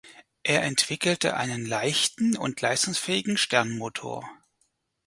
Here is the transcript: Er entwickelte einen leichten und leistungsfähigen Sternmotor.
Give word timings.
Er 0.41 0.63
entwickelte 0.63 1.37
einen 1.37 1.63
leichten 1.63 2.35
und 2.35 2.59
leistungsfähigen 2.59 3.37
Sternmotor. 3.37 4.27